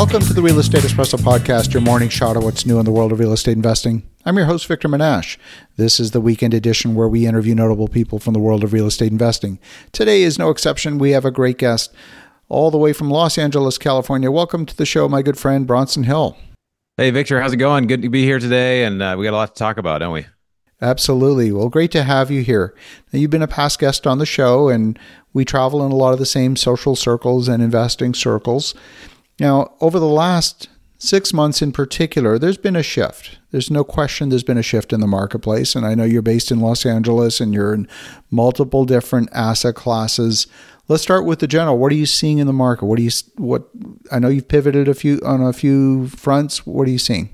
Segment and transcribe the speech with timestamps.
[0.00, 2.90] Welcome to the Real Estate Espresso Podcast, your morning shot of what's new in the
[2.90, 4.02] world of real estate investing.
[4.24, 5.36] I'm your host, Victor Menasce.
[5.76, 8.86] This is the weekend edition where we interview notable people from the world of real
[8.86, 9.58] estate investing.
[9.92, 10.96] Today is no exception.
[10.96, 11.94] We have a great guest
[12.48, 14.30] all the way from Los Angeles, California.
[14.30, 16.34] Welcome to the show, my good friend, Bronson Hill.
[16.96, 17.86] Hey, Victor, how's it going?
[17.86, 18.84] Good to be here today.
[18.84, 20.24] And uh, we got a lot to talk about, don't we?
[20.80, 21.52] Absolutely.
[21.52, 22.74] Well, great to have you here.
[23.12, 24.98] Now, you've been a past guest on the show, and
[25.34, 28.74] we travel in a lot of the same social circles and investing circles.
[29.40, 30.68] Now, over the last
[30.98, 33.38] six months in particular, there's been a shift.
[33.50, 35.74] There's no question there's been a shift in the marketplace.
[35.74, 37.88] And I know you're based in Los Angeles and you're in
[38.30, 40.46] multiple different asset classes.
[40.88, 41.78] Let's start with the general.
[41.78, 42.84] What are you seeing in the market?
[42.84, 43.68] What do you what
[44.12, 46.66] I know you've pivoted a few on a few fronts.
[46.66, 47.30] What are you seeing?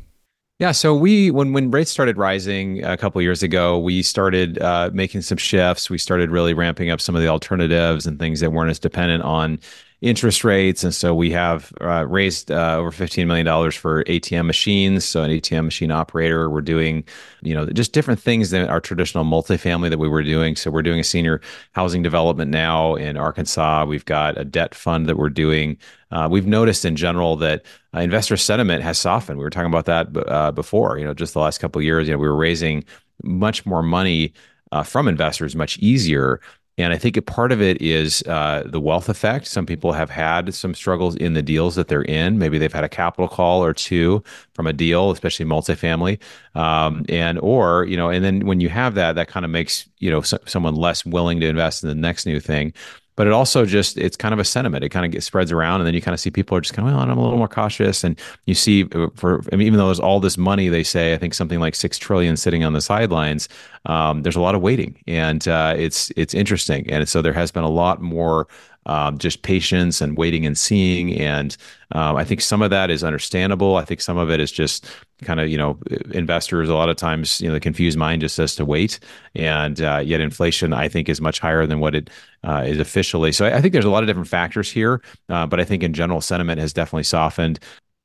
[0.59, 4.91] Yeah, so we when when rates started rising a couple years ago, we started uh,
[4.93, 5.91] making some shifts.
[5.91, 9.23] We started really ramping up some of the alternatives and things that weren't as dependent
[9.23, 9.59] on
[10.03, 10.85] interest rates.
[10.85, 15.07] And so we have uh, raised uh, over $15 million for ATM machines.
[15.07, 17.05] So an ATM machine operator, we're doing,
[17.41, 20.55] you know, just different things than our traditional multifamily that we were doing.
[20.55, 21.41] So we're doing a senior
[21.73, 23.87] housing development now in Arkansas.
[23.87, 25.79] We've got a debt fund that we're doing.
[26.11, 29.39] Uh, we've noticed in general that uh, investor sentiment has softened.
[29.39, 32.07] We were talking about that uh, before, you know, just the last couple of years,
[32.07, 32.85] you know, we were raising
[33.23, 34.35] much more money
[34.73, 36.41] uh, from investors much easier.
[36.79, 39.47] And I think a part of it is uh, the wealth effect.
[39.47, 42.39] Some people have had some struggles in the deals that they're in.
[42.39, 46.19] Maybe they've had a capital call or two from a deal, especially multifamily,
[46.55, 49.89] um, and or you know, and then when you have that, that kind of makes
[49.99, 52.75] you know so, someone less willing to invest in the next new thing
[53.17, 54.85] but it also just it's kind of a sentiment.
[54.85, 56.75] It kind of gets spreads around, and then you kind of see people are just
[56.75, 59.67] kind of well, I'm a little more cautious, and you see uh, for I mean,
[59.67, 62.63] even though there's all this money, they say I think something like six trillion sitting
[62.63, 63.49] on the sidelines.
[63.87, 67.51] Um, there's a lot of waiting, and uh, it's it's interesting, and so there has
[67.51, 68.47] been a lot more
[68.87, 71.15] um, just patience and waiting and seeing.
[71.15, 71.57] And
[71.93, 73.77] um, I think some of that is understandable.
[73.77, 74.87] I think some of it is just
[75.23, 75.79] kind of, you know,
[76.13, 78.99] investors a lot of times, you know, the confused mind just says to wait.
[79.35, 82.11] And uh, yet inflation, I think, is much higher than what it
[82.45, 83.33] uh, is officially.
[83.33, 85.03] So I, I, think there's a lot of different factors here.
[85.29, 87.59] Uh, but I think in general, sentiment has definitely softened.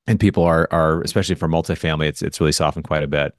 [0.07, 3.35] And people are, are especially for multifamily, it's, it's really softened quite a bit.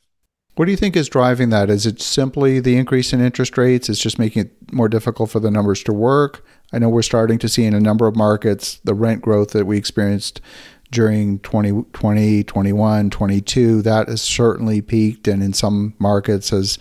[0.54, 1.70] What do you think is driving that?
[1.70, 3.88] Is it simply the increase in interest rates?
[3.88, 6.44] It's just making it more difficult for the numbers to work.
[6.72, 9.66] I know we're starting to see in a number of markets the rent growth that
[9.66, 10.42] we experienced
[10.90, 13.82] during 2020, 21, 22.
[13.82, 16.78] That has certainly peaked, and in some markets has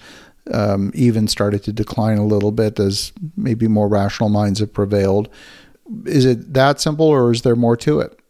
[0.54, 5.30] um, even started to decline a little bit as maybe more rational minds have prevailed.
[6.06, 8.21] Is it that simple, or is there more to it?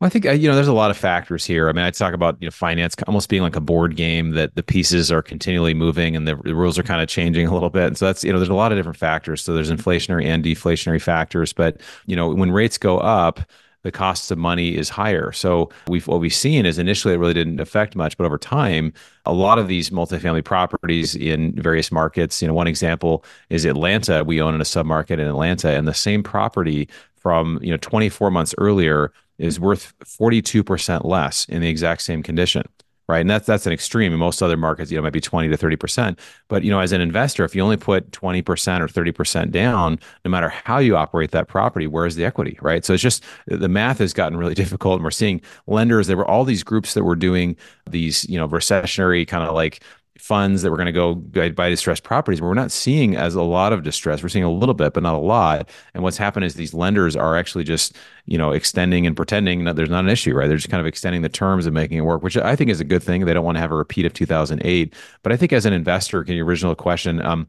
[0.00, 1.70] Well, I think uh, you know there's a lot of factors here.
[1.70, 4.54] I mean, I talk about you know finance almost being like a board game that
[4.54, 7.70] the pieces are continually moving and the, the, rules are kind of changing a little
[7.70, 7.84] bit.
[7.84, 9.42] And so that's you know there's a lot of different factors.
[9.42, 11.54] So there's inflationary and deflationary factors.
[11.54, 13.40] But you know when rates go up,
[13.84, 15.32] the cost of money is higher.
[15.32, 18.92] So we've what we've seen is initially it really didn't affect much, but over time,
[19.24, 22.42] a lot of these multifamily properties in various markets.
[22.42, 24.24] You know, one example is Atlanta.
[24.24, 28.30] We own in a submarket in Atlanta, and the same property from you know 24
[28.30, 32.64] months earlier is worth 42% less in the exact same condition
[33.08, 33.20] right?
[33.20, 35.56] And that's that's an extreme in most other markets you know might be 20 to
[35.56, 39.98] 30% but you know as an investor if you only put 20% or 30% down
[40.24, 42.84] no matter how you operate that property where's the equity right?
[42.84, 46.26] So it's just the math has gotten really difficult and we're seeing lenders there were
[46.26, 47.56] all these groups that were doing
[47.88, 49.82] these you know recessionary kind of like
[50.18, 53.42] funds that were going to go buy distressed properties, but we're not seeing as a
[53.42, 54.22] lot of distress.
[54.22, 55.68] We're seeing a little bit, but not a lot.
[55.94, 57.96] And what's happened is these lenders are actually just,
[58.26, 60.48] you know, extending and pretending that there's not an issue, right?
[60.48, 62.80] They're just kind of extending the terms and making it work, which I think is
[62.80, 63.24] a good thing.
[63.24, 64.94] They don't want to have a repeat of 2008.
[65.22, 67.48] But I think as an investor, in your original question, um,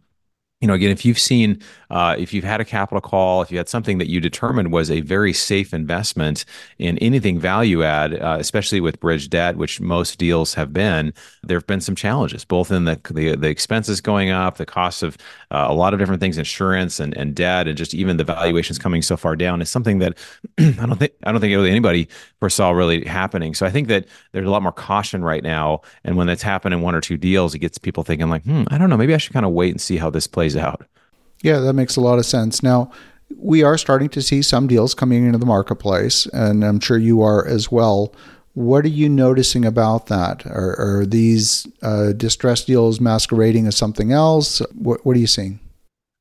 [0.59, 3.59] you know, again, if you've seen, uh, if you've had a capital call, if you
[3.59, 6.45] had something that you determined was a very safe investment
[6.79, 11.13] in anything value add, uh, especially with bridge debt, which most deals have been,
[11.44, 15.03] there have been some challenges, both in the the, the expenses going up, the cost
[15.03, 15.16] of
[15.51, 18.79] uh, a lot of different things, insurance and, and debt, and just even the valuations
[18.79, 20.17] coming so far down is something that
[20.57, 22.07] I don't think I don't think really anybody
[22.40, 23.53] foresaw really happening.
[23.53, 26.73] So I think that there's a lot more caution right now, and when that's happened
[26.73, 29.14] in one or two deals, it gets people thinking like, hmm, I don't know, maybe
[29.14, 30.85] I should kind of wait and see how this plays plays out.
[31.44, 32.64] Yeah, that makes a lot of sense.
[32.64, 32.91] Now,
[33.38, 37.22] we are starting to see some deals coming into the marketplace, and I'm sure you
[37.22, 38.14] are as well.
[38.53, 40.46] What are you noticing about that?
[40.47, 42.14] Are, are these uh,
[42.66, 44.59] deals masquerading as something else?
[44.73, 45.59] What, what are you seeing?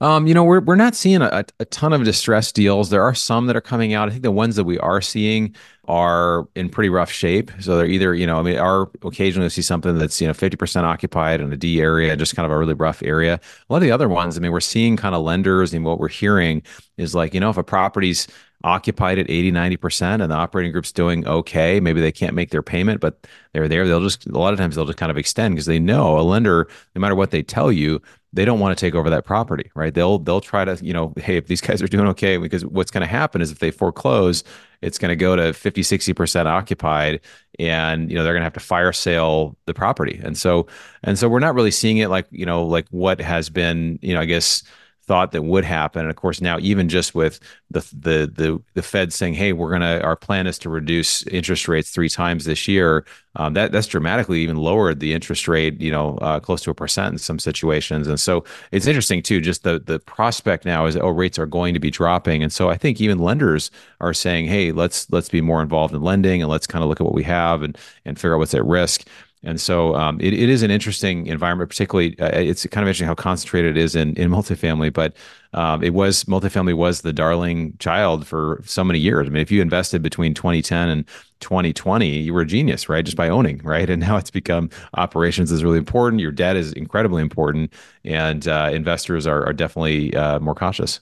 [0.02, 2.90] Um, you know, we're we're not seeing a, a ton of distressed deals.
[2.90, 4.08] There are some that are coming out.
[4.08, 5.56] I think the ones that we are seeing
[5.88, 7.50] are in pretty rough shape.
[7.60, 10.82] So they're either, you know, I mean, are occasionally see something that's, you know, 50%
[10.82, 13.34] occupied in a D area, just kind of a really rough area.
[13.34, 15.98] A lot of the other ones, I mean, we're seeing kind of lenders and what
[15.98, 16.62] we're hearing
[16.98, 18.26] is like, you know, if a property's
[18.64, 22.62] occupied at 80, 90% and the operating group's doing okay, maybe they can't make their
[22.62, 23.86] payment, but they're there.
[23.86, 26.22] They'll just, a lot of times they'll just kind of extend because they know a
[26.22, 28.02] lender, no matter what they tell you,
[28.36, 29.92] they don't want to take over that property, right?
[29.92, 32.90] They'll they'll try to, you know, hey, if these guys are doing okay, because what's
[32.90, 34.44] going to happen is if they foreclose,
[34.82, 37.20] it's going to go to 50, 60% occupied
[37.58, 40.20] and, you know, they're going to have to fire sale the property.
[40.22, 40.66] And so
[41.02, 44.14] and so we're not really seeing it like, you know, like what has been, you
[44.14, 44.62] know, I guess
[45.06, 46.02] thought that would happen.
[46.02, 47.38] And of course, now even just with
[47.70, 51.68] the the the the Fed saying, "Hey, we're gonna our plan is to reduce interest
[51.68, 53.04] rates three times this year,"
[53.36, 56.74] um, that that's dramatically even lowered the interest rate, you know, uh, close to a
[56.74, 58.08] percent in some situations.
[58.08, 59.40] And so it's interesting too.
[59.40, 62.70] Just the the prospect now is oh, rates are going to be dropping, and so
[62.70, 63.70] I think even lenders
[64.00, 67.00] are saying, "Hey, let's let's be more involved in lending and let's kind of look
[67.00, 69.06] at what we have and and figure out what's at risk."
[69.42, 73.06] And so um, it, it is an interesting environment, particularly uh, it's kind of interesting
[73.06, 75.14] how concentrated it is in, in multifamily, but
[75.52, 79.26] um, it was multifamily was the darling child for so many years.
[79.26, 81.06] I mean, if you invested between 2010 and
[81.40, 83.04] 2020, you were a genius, right?
[83.04, 83.88] Just by owning, right?
[83.96, 86.20] And now it's become operations is really important.
[86.20, 87.72] Your debt is incredibly important,
[88.04, 91.00] and uh, investors are, are definitely uh, more cautious.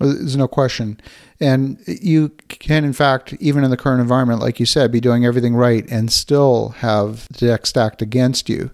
[0.00, 1.00] There's no question.
[1.40, 5.24] And you can, in fact, even in the current environment, like you said, be doing
[5.24, 8.70] everything right and still have the deck stacked against you.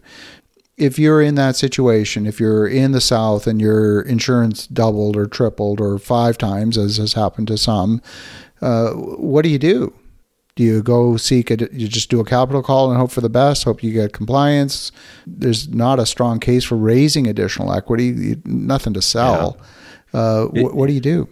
[0.76, 5.26] If you're in that situation, if you're in the South and your insurance doubled or
[5.26, 8.00] tripled or five times, as has happened to some,
[8.62, 9.92] uh, what do you do?
[10.56, 13.28] Do you go seek a, you just do a capital call and hope for the
[13.28, 14.90] best, hope you get compliance?
[15.26, 19.58] There's not a strong case for raising additional equity, nothing to sell.
[19.58, 19.66] Yeah
[20.12, 21.28] uh, wh- what do you do?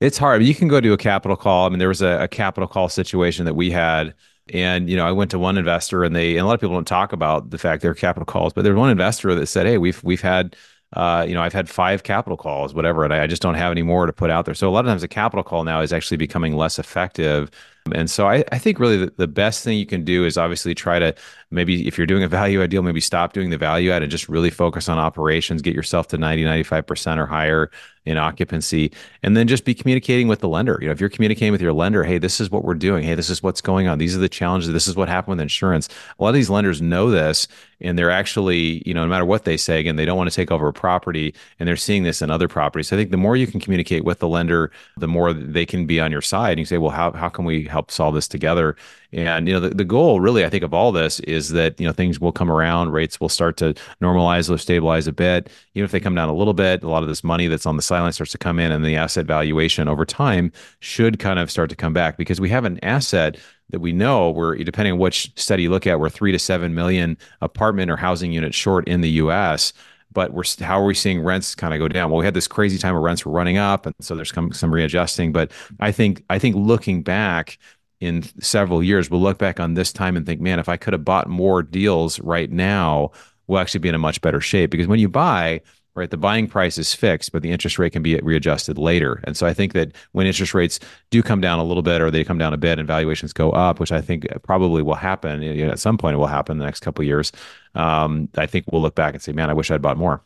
[0.00, 0.42] It's hard.
[0.42, 1.66] You can go to a capital call.
[1.66, 4.14] I mean, there was a, a, capital call situation that we had,
[4.52, 6.74] and you know, I went to one investor, and they and a lot of people
[6.74, 9.78] don't talk about the fact they're capital calls, but there's one investor that said, "Hey,
[9.78, 10.56] we've we've had."
[10.94, 13.72] Uh, you know, I've had five capital calls, whatever, and I, I just don't have
[13.72, 14.54] any more to put out there.
[14.54, 17.50] So a lot of times a capital call now is actually becoming less effective.
[17.94, 20.74] And so I, I think really the, the best thing you can do is obviously
[20.74, 21.14] try to
[21.50, 24.10] maybe if you're doing a value add deal, maybe stop doing the value add and
[24.10, 27.70] just really focus on operations, get yourself to 90, 95% or higher
[28.04, 28.90] in occupancy.
[29.22, 30.78] And then just be communicating with the lender.
[30.80, 33.04] You know if you're communicating with your lender hey this is what we're doing.
[33.04, 33.98] Hey this is what's going on.
[33.98, 34.72] These are the challenges.
[34.72, 35.88] This is what happened with insurance.
[36.18, 37.46] A lot of these lenders know this
[37.80, 40.34] and they're actually you know no matter what they say again they don't want to
[40.34, 42.88] take over a property and they're seeing this in other properties.
[42.88, 45.86] So i think the more you can communicate with the lender the more they can
[45.86, 48.28] be on your side and you say well how, how can we help solve this
[48.28, 48.76] together
[49.12, 51.86] and you know, the, the goal really, I think, of all this is that you
[51.86, 55.50] know things will come around, rates will start to normalize or stabilize a bit.
[55.74, 57.76] Even if they come down a little bit, a lot of this money that's on
[57.76, 60.50] the sideline starts to come in, and the asset valuation over time
[60.80, 63.36] should kind of start to come back because we have an asset
[63.68, 66.74] that we know we're depending on which study you look at, we're three to seven
[66.74, 69.74] million apartment or housing units short in the U.S
[70.12, 72.10] but we're how are we seeing rents kind of go down?
[72.10, 74.52] Well, we had this crazy time where rents were running up, and so there's some
[74.52, 75.32] some readjusting.
[75.32, 77.58] But I think I think looking back,
[78.02, 80.92] in several years, we'll look back on this time and think, man, if I could
[80.92, 83.12] have bought more deals right now,
[83.46, 84.72] we'll actually be in a much better shape.
[84.72, 85.60] Because when you buy,
[85.94, 89.20] right, the buying price is fixed, but the interest rate can be readjusted later.
[89.24, 90.80] And so I think that when interest rates
[91.10, 93.50] do come down a little bit or they come down a bit and valuations go
[93.50, 96.54] up, which I think probably will happen you know, at some point, it will happen
[96.54, 97.32] in the next couple of years.
[97.74, 100.22] Um, I think we'll look back and say, man, I wish I'd bought more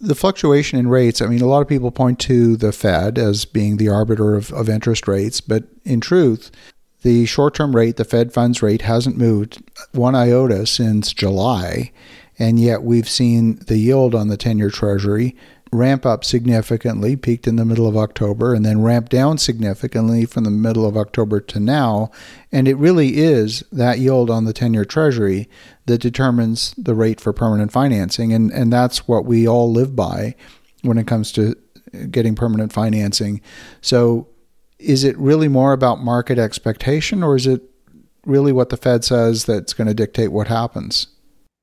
[0.00, 3.44] the fluctuation in rates, I mean, a lot of people point to the Fed as
[3.44, 6.50] being the arbiter of, of interest rates, but in truth,
[7.02, 9.62] the short term rate, the Fed funds rate, hasn't moved
[9.92, 11.92] one iota since July.
[12.40, 15.36] And yet we've seen the yield on the 10 year Treasury
[15.72, 20.42] ramp up significantly, peaked in the middle of October, and then ramp down significantly from
[20.42, 22.10] the middle of October to now.
[22.50, 25.48] And it really is that yield on the 10 year Treasury
[25.86, 28.32] that determines the rate for permanent financing.
[28.32, 30.34] And, and that's what we all live by
[30.82, 31.54] when it comes to
[32.10, 33.40] getting permanent financing.
[33.80, 34.28] So
[34.78, 37.62] is it really more about market expectation or is it
[38.24, 41.06] really what the Fed says that's going to dictate what happens?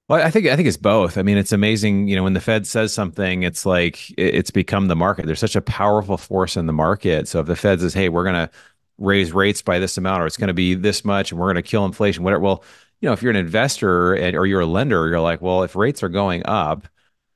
[0.09, 1.17] Well, I think I think it's both.
[1.17, 2.07] I mean, it's amazing.
[2.07, 5.25] You know, when the Fed says something, it's like it's become the market.
[5.25, 7.27] There's such a powerful force in the market.
[7.27, 8.49] So if the Fed says, "Hey, we're going to
[8.97, 11.61] raise rates by this amount, or it's going to be this much, and we're going
[11.61, 12.41] to kill inflation," whatever.
[12.41, 12.63] Well,
[13.01, 15.75] you know, if you're an investor and, or you're a lender, you're like, well, if
[15.75, 16.87] rates are going up,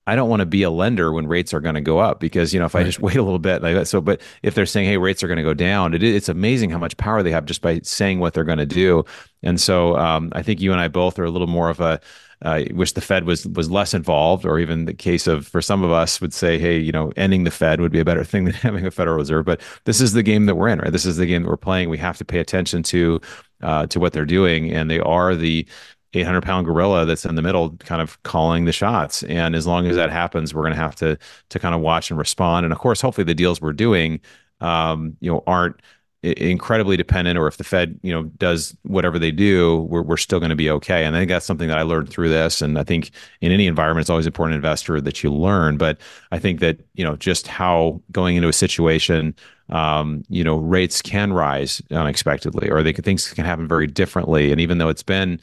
[0.08, 2.54] I don't want to be a lender when rates are going to go up because
[2.54, 2.82] you know if right.
[2.82, 3.88] I just wait a little bit like that.
[3.88, 6.70] So, but if they're saying hey rates are going to go down, it, it's amazing
[6.70, 9.04] how much power they have just by saying what they're going to do.
[9.44, 12.00] And so um, I think you and I both are a little more of a
[12.44, 15.84] uh, wish the Fed was was less involved, or even the case of for some
[15.84, 18.46] of us would say, hey, you know, ending the Fed would be a better thing
[18.46, 19.46] than having a Federal Reserve.
[19.46, 20.92] But this is the game that we're in, right?
[20.92, 21.90] This is the game that we're playing.
[21.90, 23.22] We have to pay attention to
[23.62, 25.68] uh, to what they're doing, and they are the
[26.14, 29.88] 800 pound gorilla that's in the middle kind of calling the shots and as long
[29.88, 31.18] as that happens we're going to have to
[31.50, 34.20] to kind of watch and respond and of course hopefully the deals we're doing
[34.60, 35.82] um, you know aren't
[36.24, 40.40] incredibly dependent or if the fed you know does whatever they do we're, we're still
[40.40, 41.04] going to be okay.
[41.04, 42.62] And i think that's something that i learned through this.
[42.62, 43.12] And i think
[43.42, 45.78] in any environment it's always important investor that you learn.
[45.78, 45.98] But
[46.32, 49.36] i think that you know just how going into a situation
[49.70, 54.52] um, you know rates can rise unexpectedly or they things can happen very differently.
[54.52, 55.40] And even though it's been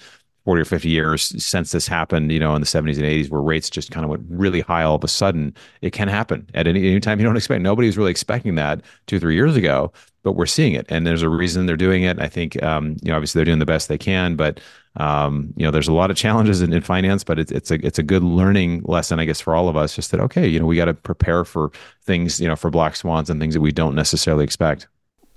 [0.49, 3.43] 40 or 50 years since this happened, you know, in the 70s and 80s, where
[3.43, 5.55] rates just kind of went really high all of a sudden.
[5.83, 7.61] It can happen at any, any time you don't expect.
[7.61, 10.87] Nobody was really expecting that two, three years ago, but we're seeing it.
[10.89, 12.19] And there's a reason they're doing it.
[12.19, 14.59] I think, um, you know, obviously they're doing the best they can, but,
[14.97, 17.87] um, you know, there's a lot of challenges in, in finance, but it's, it's a,
[17.87, 20.59] it's a good learning lesson, I guess, for all of us, just that, okay, you
[20.59, 21.73] know, we got to prepare for
[22.05, 24.89] things, you know, for black swans and things that we don't necessarily expect.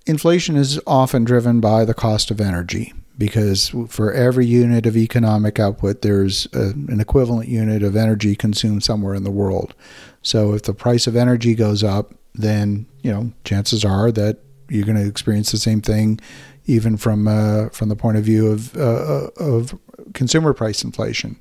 [0.06, 5.60] Inflation is often driven by the cost of energy because for every unit of economic
[5.60, 9.76] output, there's a, an equivalent unit of energy consumed somewhere in the world.
[10.24, 14.88] So if the price of energy goes up, then you know chances are that you're
[14.88, 16.20] going to experience the same thing,
[16.66, 19.78] even from uh, from the point of view of uh, of
[20.16, 21.40] consumer price inflation.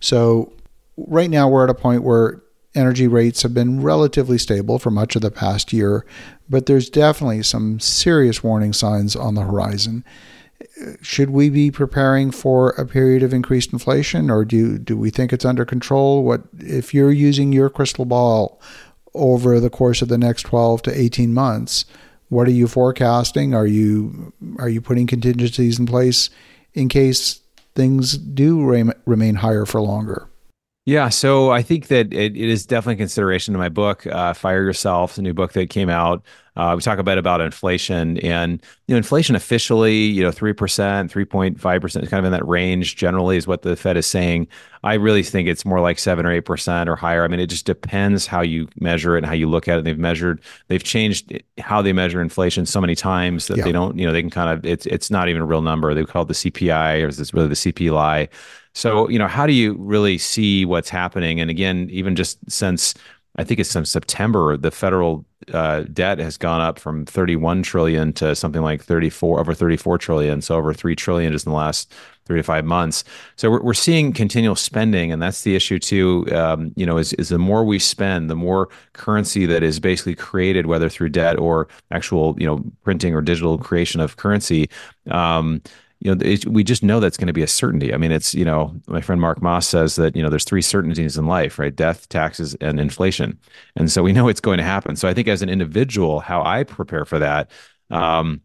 [0.00, 0.52] So
[0.98, 2.42] right now we're at a point where
[2.74, 6.04] energy rates have been relatively stable for much of the past year,
[6.50, 10.04] but there's definitely some serious warning signs on the horizon
[11.02, 15.32] should we be preparing for a period of increased inflation, or do do we think
[15.32, 16.24] it's under control?
[16.24, 18.60] What if you're using your crystal ball
[19.14, 21.84] over the course of the next 12 to 18 months?
[22.28, 23.54] What are you forecasting?
[23.54, 26.30] Are you are you putting contingencies in place
[26.72, 27.40] in case
[27.74, 28.64] things do
[29.06, 30.28] remain higher for longer?
[30.86, 34.34] Yeah, so I think that it, it is definitely a consideration in my book, uh,
[34.34, 36.22] Fire Yourself, the new book that came out.
[36.56, 40.52] Uh, we talk a bit about inflation and you know inflation officially you know three
[40.52, 42.96] percent, three point five percent, kind of in that range.
[42.96, 44.46] Generally, is what the Fed is saying.
[44.84, 47.24] I really think it's more like seven or eight percent or higher.
[47.24, 49.84] I mean, it just depends how you measure it and how you look at it.
[49.84, 53.64] They've measured, they've changed how they measure inflation so many times that yeah.
[53.64, 55.94] they don't, you know, they can kind of it's it's not even a real number.
[55.94, 58.28] They call it the CPI or is this really the CPI?
[58.74, 61.40] So, you know, how do you really see what's happening?
[61.40, 62.94] And again, even just since
[63.36, 68.12] I think it's since September, the federal uh, debt has gone up from 31 trillion
[68.14, 70.40] to something like 34 over 34 trillion.
[70.40, 71.92] So over three trillion just in the last
[72.24, 73.04] three to five months.
[73.36, 76.26] So we're, we're seeing continual spending, and that's the issue too.
[76.32, 80.14] Um, you know, is is the more we spend, the more currency that is basically
[80.14, 84.70] created, whether through debt or actual you know printing or digital creation of currency.
[85.10, 85.60] Um,
[86.04, 87.94] you know, we just know that's going to be a certainty.
[87.94, 90.60] I mean, it's, you know, my friend Mark Moss says that, you know, there's three
[90.60, 91.74] certainties in life, right?
[91.74, 93.38] Death, taxes, and inflation.
[93.74, 94.96] And so we know it's going to happen.
[94.96, 97.50] So I think as an individual, how I prepare for that,
[97.90, 98.42] um,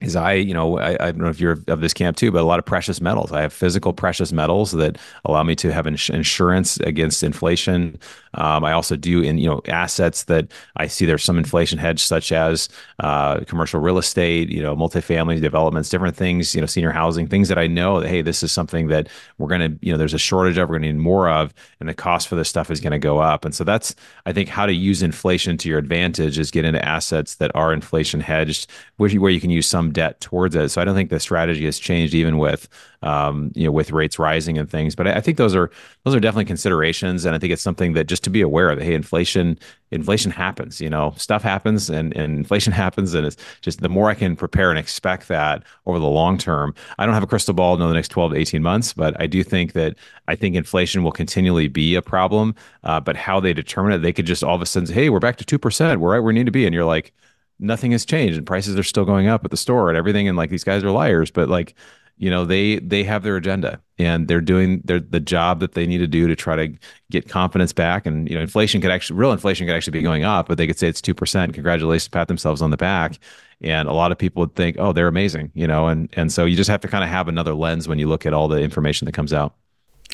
[0.00, 2.42] is I, you know, I, I, don't know if you're of this camp too, but
[2.42, 3.32] a lot of precious metals.
[3.32, 7.98] I have physical precious metals that allow me to have ins- insurance against inflation.
[8.36, 12.02] Um, I also do in, you know, assets that I see there's some inflation hedge,
[12.02, 12.68] such as
[13.00, 17.48] uh, commercial real estate, you know, multifamily developments, different things, you know, senior housing, things
[17.48, 20.18] that I know that, hey, this is something that we're to, you know, there's a
[20.18, 22.98] shortage of, we're to need more of, and the cost for this stuff is to
[22.98, 23.44] go up.
[23.44, 23.94] And so that's,
[24.26, 27.72] I think, how to use inflation to your advantage is get into assets that are
[27.72, 30.68] inflation hedged, where you, where you can use some debt towards it.
[30.70, 32.68] So I don't think the strategy has changed even with
[33.02, 34.94] um, you know with rates rising and things.
[34.94, 35.70] But I, I, think those are
[36.04, 38.78] those are definitely considerations, and I think it's something that just to be aware of.
[38.78, 39.58] That hey, inflation
[39.90, 40.80] inflation happens.
[40.80, 44.36] You know, stuff happens, and, and inflation happens, and it's just the more I can
[44.36, 46.74] prepare and expect that over the long term.
[46.98, 49.26] I don't have a crystal ball in the next twelve to eighteen months, but I
[49.26, 49.96] do think that
[50.28, 52.54] I think inflation will continually be a problem.
[52.84, 55.10] Uh, but how they determine it, they could just all of a sudden say, "Hey,
[55.10, 56.00] we're back to two percent.
[56.00, 57.12] We're right where we need to be," and you're like
[57.58, 60.36] nothing has changed and prices are still going up at the store and everything and
[60.36, 61.74] like these guys are liars but like
[62.18, 65.86] you know they they have their agenda and they're doing their the job that they
[65.86, 66.78] need to do to try to
[67.10, 68.06] get confidence back.
[68.06, 70.66] And you know inflation could actually real inflation could actually be going up but they
[70.66, 73.18] could say it's 2% congratulations pat themselves on the back.
[73.62, 76.44] And a lot of people would think oh they're amazing you know and and so
[76.44, 78.60] you just have to kind of have another lens when you look at all the
[78.60, 79.54] information that comes out.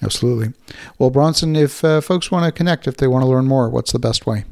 [0.02, 0.52] Absolutely.
[0.98, 3.92] Well bronson if uh, folks want to connect if they want to learn more what's
[3.92, 4.44] the best way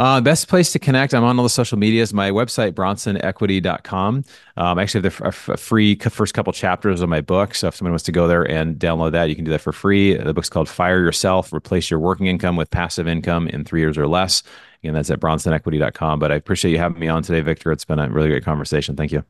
[0.00, 1.12] Uh, best place to connect.
[1.12, 2.14] I'm on all the social medias.
[2.14, 4.24] My website, bronsonequity.com.
[4.56, 7.54] Um, I actually have the free first couple chapters of my book.
[7.54, 9.74] So if someone wants to go there and download that, you can do that for
[9.74, 10.14] free.
[10.14, 13.98] The book's called Fire Yourself Replace Your Working Income with Passive Income in Three Years
[13.98, 14.42] or Less.
[14.82, 16.18] Again, that's at bronsonequity.com.
[16.18, 17.70] But I appreciate you having me on today, Victor.
[17.70, 18.96] It's been a really great conversation.
[18.96, 19.22] Thank you.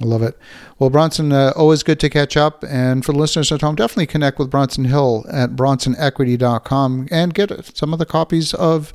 [0.00, 0.38] I love it.
[0.78, 2.64] Well, Bronson, uh, always good to catch up.
[2.68, 7.76] And for the listeners at home, definitely connect with Bronson Hill at bronsonequity.com and get
[7.76, 8.92] some of the copies of,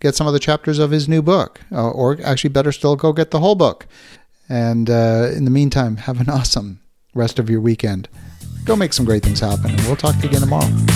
[0.00, 1.60] get some of the chapters of his new book.
[1.72, 3.86] Uh, or actually, better still, go get the whole book.
[4.48, 6.80] And uh, in the meantime, have an awesome
[7.14, 8.08] rest of your weekend.
[8.64, 9.70] Go make some great things happen.
[9.70, 10.95] And we'll talk to you again tomorrow.